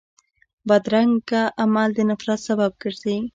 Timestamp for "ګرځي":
2.81-3.17